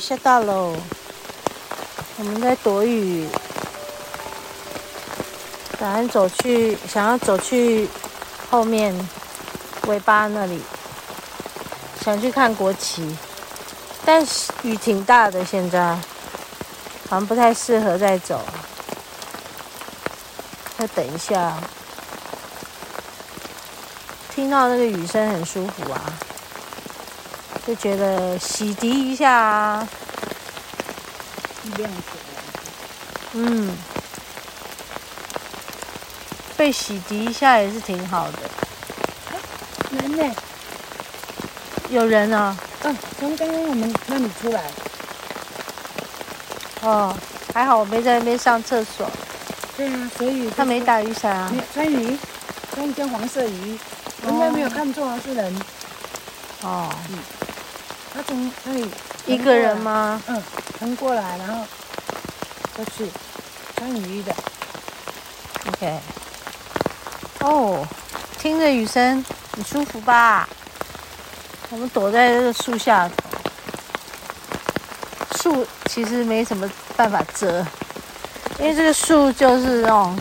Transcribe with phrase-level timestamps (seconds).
[0.00, 0.74] 下大喽，
[2.16, 3.28] 我们在躲雨。
[5.78, 7.88] 打算走去，想要走去
[8.50, 8.94] 后面
[9.86, 10.60] 尾巴那里，
[12.04, 13.16] 想去看国旗，
[14.04, 15.96] 但是雨挺大的，现在。
[17.08, 18.40] 好像不太适合再走。
[20.78, 21.56] 再等一下，
[24.32, 26.00] 听到那个雨声很舒服啊，
[27.70, 29.88] 就觉得洗涤一下啊，
[31.76, 32.42] 亮起来。
[33.34, 33.76] 嗯。
[36.56, 38.38] 被洗涤一下也是挺好的。
[39.92, 40.34] 人呢？
[41.90, 42.56] 有人啊？
[42.82, 44.64] 嗯，从刚刚我们那里出来。
[46.80, 47.16] 哦，
[47.54, 49.08] 还好我没在那边上厕所。
[49.76, 51.52] 对啊，所以他没打雨伞啊。
[51.72, 52.18] 穿雨，
[52.74, 53.78] 穿一件黄色雨衣，
[54.26, 55.54] 应该没有看错是人。
[56.62, 56.90] 哦。
[57.10, 57.18] 嗯。
[58.12, 58.90] 他从那里
[59.26, 60.20] 一个人吗？
[60.26, 60.42] 嗯，
[60.80, 61.64] 横过来，然后
[62.76, 63.10] 就去
[63.76, 64.34] 穿雨衣的。
[65.68, 65.98] OK。
[67.40, 67.86] 哦，
[68.38, 69.24] 听着雨声
[69.54, 70.48] 很舒服吧？
[71.70, 73.08] 我们躲在这个树下，
[75.40, 77.64] 树其实没什么办法遮，
[78.58, 80.18] 因为这个树就是那种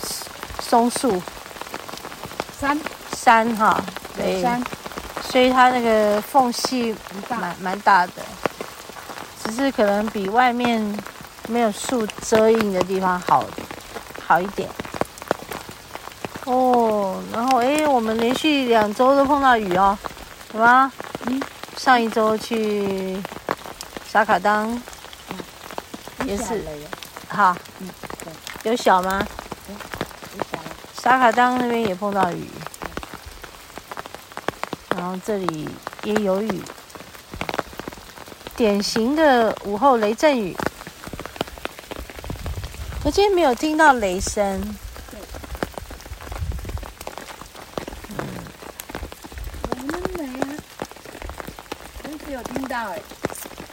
[0.62, 1.22] 松树，
[2.60, 2.80] 山
[3.16, 3.84] 山哈，
[4.16, 4.64] 对，山，
[5.30, 6.96] 所以它那个缝隙
[7.30, 8.14] 蛮蛮大的，
[9.44, 10.82] 只是可能比外面
[11.48, 13.46] 没有树遮荫的地方好
[14.26, 14.68] 好一点。
[16.46, 19.96] 哦，然后哎，我们连续两周都碰到雨哦，
[20.52, 20.92] 什么？
[21.28, 21.40] 嗯，
[21.78, 23.22] 上一周去
[24.12, 24.68] 沙卡当，
[25.30, 26.66] 嗯、也是，
[27.28, 27.88] 哈，嗯，
[28.64, 29.24] 有小吗？
[29.68, 29.76] 嗯、
[30.38, 30.58] 有小。
[31.00, 32.59] 沙卡当那边也碰到雨，然
[35.10, 35.68] 后这里
[36.04, 36.62] 也有雨，
[38.56, 40.56] 典型的午后雷阵雨。
[43.04, 44.62] 我今天没有听到雷声。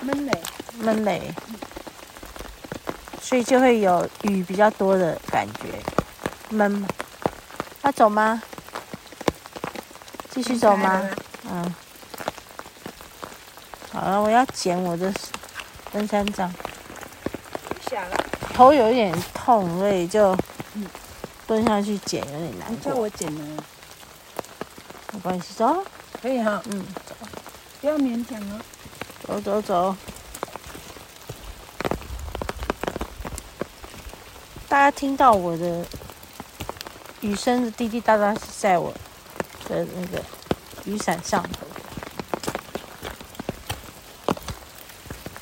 [0.00, 0.32] 闷雷，
[0.78, 1.34] 闷雷，
[3.20, 5.82] 所以就会有雨比较多的感觉，
[6.48, 6.86] 闷。
[7.82, 8.40] 要走吗？
[10.36, 11.02] 继续走吗？
[11.50, 11.74] 嗯。
[13.90, 15.10] 好了，我要捡我的
[15.90, 16.52] 登山杖。
[17.88, 18.16] 想了。
[18.52, 20.36] 头有一点痛，所以就
[21.46, 22.70] 蹲下去捡，有点难。
[22.70, 23.64] 你叫我捡呢？
[25.14, 25.82] 没关系，走。
[26.20, 26.60] 可以哈。
[26.66, 27.14] 嗯，走。
[27.80, 28.60] 不要勉强哦。
[29.26, 29.96] 走走走，
[34.68, 35.86] 大家听到我的
[37.22, 38.92] 雨声的滴滴答答是在我
[39.68, 40.22] 的那个
[40.84, 41.66] 雨伞上头。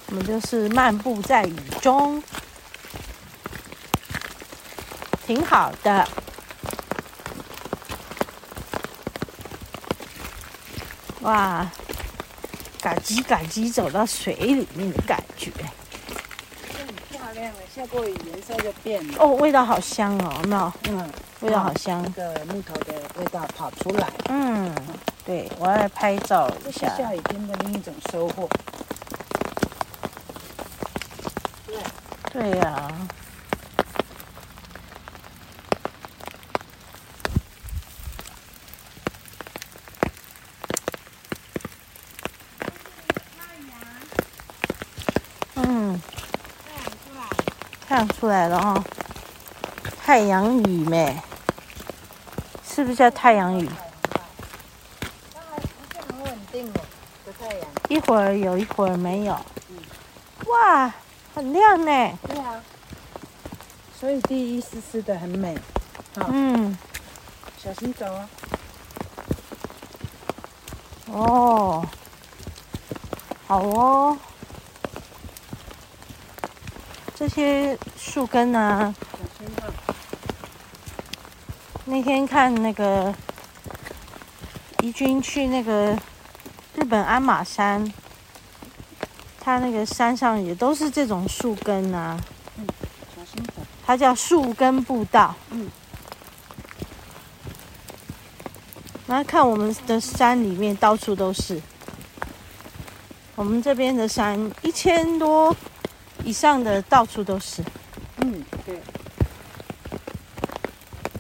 [0.07, 2.23] 我们就是漫步在雨中，
[5.27, 6.09] 挺好的。
[11.21, 11.67] 哇！
[12.81, 15.51] 嘎叽嘎叽走到水里面的感觉，
[17.75, 19.15] 下过雨颜色就变了。
[19.19, 20.73] 哦，味道好香哦，有没有？
[20.91, 22.03] 嗯，味道好香。
[22.17, 24.09] 那个木头的味道跑出来。
[24.29, 24.73] 嗯，
[25.25, 26.89] 对，我要来拍照一下。
[26.89, 28.49] 这是下雨天的另一种收获。
[31.67, 31.77] 对。
[32.33, 32.91] 对呀。
[48.05, 48.85] 看出来了哈，
[50.05, 51.17] 太阳雨没？
[52.69, 53.67] 是不是叫太阳雨？
[57.89, 59.33] 一会儿有一会儿没有。
[60.49, 60.93] 哇，
[61.35, 62.19] 很亮呢。
[62.29, 62.61] 对啊，
[63.99, 65.57] 所以第一丝丝的很美。
[66.29, 66.77] 嗯，
[67.57, 68.29] 小心走啊。
[71.11, 71.87] 哦，
[73.47, 74.19] 好哦。
[77.25, 78.95] 这些树根啊，
[81.87, 83.15] 那天看那个
[84.83, 85.99] 怡君去那个
[86.75, 87.91] 日本鞍马山，
[89.41, 92.21] 他那个山上也都是这种树根啊。
[92.59, 92.67] 嗯，
[93.17, 93.43] 小心。
[93.87, 95.35] 它叫树根步道。
[95.49, 95.71] 嗯。
[99.07, 101.59] 然后看我们的山里面到处都是，
[103.35, 105.57] 我们这边的山一千多。
[106.25, 107.63] 以上的到处都是，
[108.17, 108.81] 嗯，对，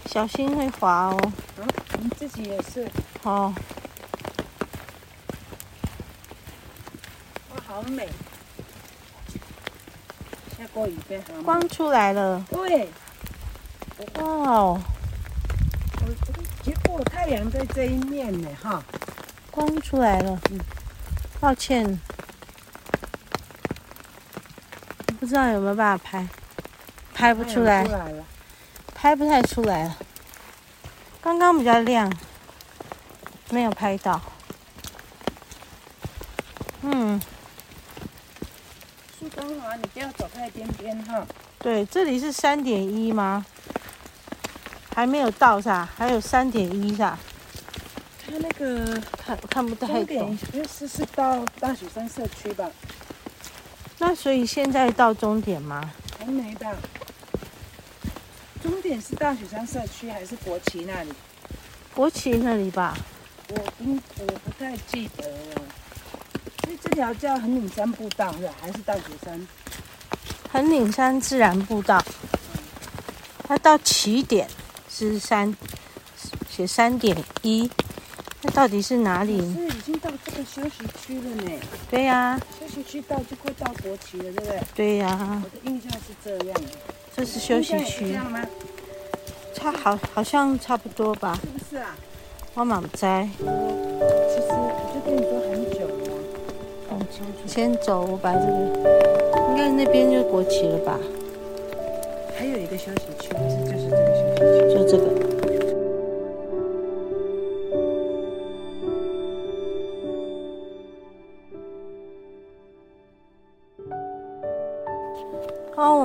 [0.06, 1.32] 小心会滑哦。
[1.58, 1.68] 嗯，
[2.00, 2.90] 你自己也是。
[3.22, 3.54] 哦。
[7.50, 8.08] 哇，好美。
[11.44, 12.44] 光出来了。
[12.50, 12.88] 对。
[14.14, 14.80] 哇哦！
[16.62, 18.82] 结果太阳在这一面呢，哈。
[19.50, 20.40] 光出来了。
[20.50, 20.58] 嗯。
[21.38, 22.00] 抱歉，
[25.25, 26.29] 不知道有没有办法拍，
[27.15, 27.82] 拍不出来。
[28.94, 29.97] 拍不太出来了。
[31.23, 32.12] 刚刚比较亮，
[33.49, 34.21] 没有拍到。
[36.82, 37.19] 嗯。
[39.19, 41.26] 树灯好，你不要走太边边哈。
[41.59, 43.47] 对，这里是三点一吗？
[44.94, 45.88] 还没有到是吧？
[45.97, 47.19] 还有三点一是吧？
[48.26, 50.38] 他那个看看不太懂。
[50.53, 52.69] 因为是是到大雪山社区吧？
[54.06, 55.90] 那所以现在到终点吗？
[56.18, 56.70] 还没到。
[58.62, 61.12] 终点是大雪山社区还是国旗那里？
[61.94, 62.94] 国旗那里吧。
[63.48, 65.62] 我应我不太记得了。
[66.62, 68.52] 所以这条叫横岭山步道是吧？
[68.60, 69.48] 还是大雪山？
[70.52, 72.04] 横岭山自然步道。
[73.48, 74.46] 它到起点
[74.90, 75.56] 是三，
[76.50, 77.70] 写三点一。
[78.46, 79.38] 那到底是哪里？
[79.55, 81.50] 是已经到这个休息区了呢。
[81.91, 82.41] 对呀、啊。
[82.61, 84.61] 休息区到就快到国旗了，对不对？
[84.75, 85.43] 对呀、啊。
[85.43, 86.69] 我的印象是这样的。
[87.17, 88.44] 这是休息区，这样吗？
[89.55, 91.38] 差好好像差不多吧？
[91.41, 91.96] 是不是啊？
[92.52, 93.26] 我满在。
[93.38, 96.12] 其实我就跟你说很久了。
[96.90, 97.47] 很清楚。
[97.47, 100.99] 先走，我把这个，应该那边就国旗了吧？
[102.37, 105.33] 还有一个休息区，是就是这个休息区，就这个。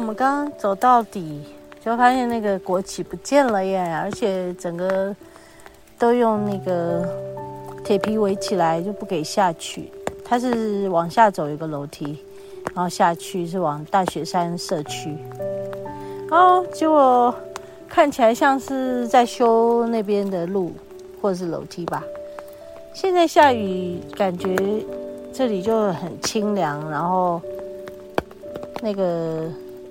[0.10, 1.44] 们刚刚走到底，
[1.80, 5.16] 就发现那个国旗不见了耶，而且整个
[6.00, 7.08] 都用那个
[7.84, 9.92] 铁皮围起来，就不给下去。
[10.26, 12.24] 它是往下走一个楼梯，
[12.74, 15.16] 然后下去是往大雪山社区。
[16.32, 17.34] 哦，结果
[17.88, 20.72] 看起来像是在修那边的路
[21.22, 22.04] 或者是楼梯吧。
[22.96, 24.56] 现在下雨，感觉
[25.32, 27.40] 这里就很清凉，然后。
[28.82, 29.44] 那个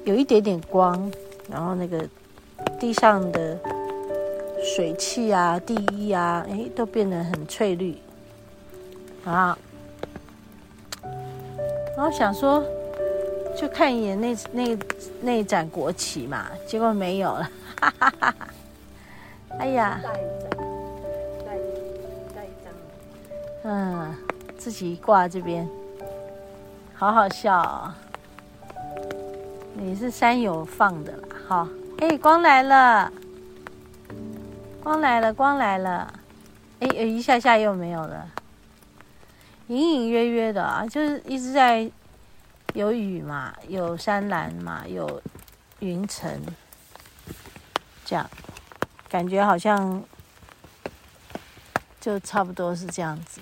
[0.08, 1.12] 有一点点光，
[1.50, 2.02] 然后那个
[2.80, 3.58] 地上的
[4.64, 7.94] 水汽啊、地衣啊，哎，都变得很翠绿
[9.26, 9.56] 啊。
[11.94, 12.64] 然后想说，
[13.54, 14.78] 就看一眼那那
[15.20, 18.34] 那一盏国旗嘛，结果没有了，哈哈哈！
[19.58, 20.58] 哎呀，带一张，
[21.44, 21.52] 带
[22.34, 22.72] 带一张，
[23.64, 24.14] 嗯，
[24.56, 25.68] 自己挂这边，
[26.94, 27.92] 好好笑哦。
[29.80, 31.68] 你是山友放的啦，哈！
[31.98, 33.12] 哎，光来了，
[34.82, 36.12] 光来了，光来了！
[36.80, 38.28] 哎，一下下又没有了，
[39.68, 41.88] 隐隐约约的啊，就是一直在
[42.74, 45.22] 有雨嘛，有山岚嘛，有
[45.78, 46.42] 云层，
[48.04, 48.28] 这样
[49.08, 50.02] 感觉好像
[52.00, 53.40] 就差不多是这样子。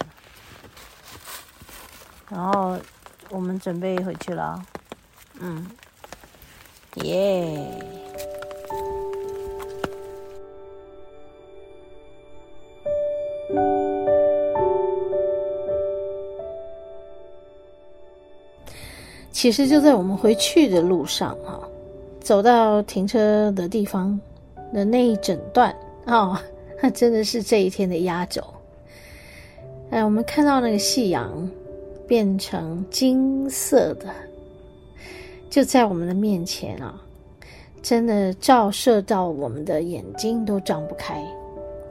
[2.28, 2.78] 然后
[3.30, 4.62] 我们准备回去了，
[5.40, 5.66] 嗯。
[7.04, 7.58] 耶！
[19.30, 21.60] 其实就在我们回去的路上哈，
[22.20, 24.18] 走到停车的地方
[24.72, 25.72] 的那一整段
[26.06, 26.36] 哦，
[26.82, 28.42] 那 真的是这一天的压轴。
[29.90, 31.48] 哎，我们看到那个夕阳
[32.08, 34.06] 变成金色的。
[35.56, 37.00] 就在我们的面前啊，
[37.80, 41.26] 真的照射到我们的眼睛都张不开，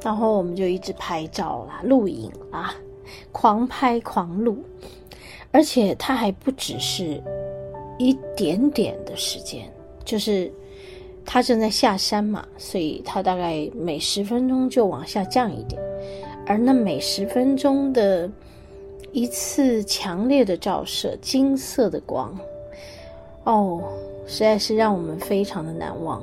[0.04, 2.76] 然后我们就一直拍照啦、录影啦，
[3.32, 4.60] 狂拍狂录，
[5.50, 7.20] 而且它还不只是
[7.98, 9.68] 一点点的时间，
[10.04, 10.54] 就是
[11.26, 15.82] 它正在下山嘛，所以它大概每十分钟就往下降一点，
[16.46, 18.30] 而那每十分钟的
[19.12, 22.32] 一次强烈的照射，金色的光。
[23.46, 23.82] 哦，
[24.28, 26.22] 实在是让我们非常的难忘。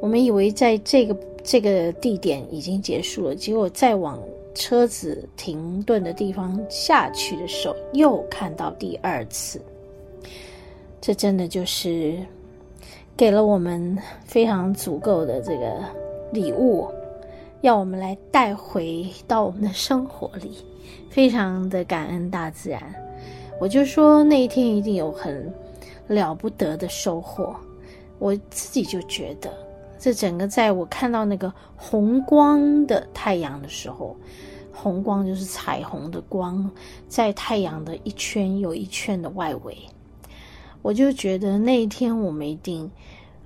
[0.00, 4.18] 我们以为在这个这个地点已经结束了，结果再往
[4.54, 9.60] 车子停顿的地方下去的时候，又看到第二次。
[11.00, 12.14] 这真的就是
[13.16, 15.82] 给了我们非常足够的这个
[16.30, 16.86] 礼物，
[17.62, 20.52] 要我们来带回到我们的生活里，
[21.08, 22.82] 非常的感恩大自然。
[23.58, 25.50] 我就说那一天一定有很。
[26.10, 27.54] 了不得的收获，
[28.18, 29.50] 我自己就觉得，
[29.96, 34.16] 这整个在我看到那个红光的太阳的时候，
[34.72, 36.68] 红光就是彩虹的光，
[37.06, 39.78] 在太阳的一圈又一圈的外围，
[40.82, 42.90] 我就觉得那一天我们一定，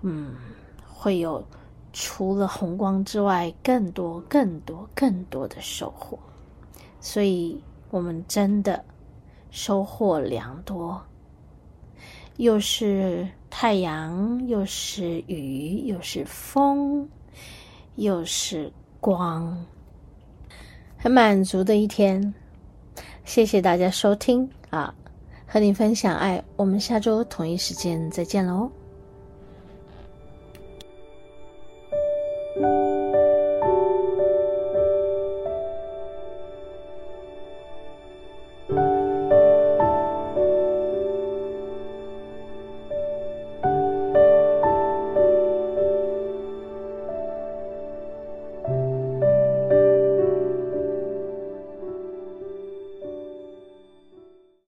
[0.00, 0.34] 嗯，
[0.88, 1.44] 会有
[1.92, 6.18] 除了红光之外，更多、更多、更多的收获。
[7.00, 8.82] 所以，我们真的
[9.50, 10.98] 收获良多，
[12.36, 17.08] 又是太阳，又是雨，又是风，
[17.94, 19.64] 又是光，
[20.96, 22.34] 很满足的一天。
[23.24, 24.94] 谢谢大家收听啊！
[25.46, 28.70] 和你分享爱，我们下周同一时间再见喽。